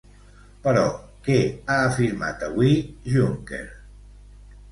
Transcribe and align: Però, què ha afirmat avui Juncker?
Però, 0.61 0.85
què 1.27 1.35
ha 1.49 1.75
afirmat 1.89 2.47
avui 2.47 2.73
Juncker? 3.17 3.63